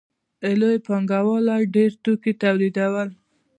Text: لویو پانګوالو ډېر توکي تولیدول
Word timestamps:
لویو 0.59 0.83
پانګوالو 0.87 1.57
ډېر 1.75 1.91
توکي 2.03 2.33
تولیدول 2.41 3.09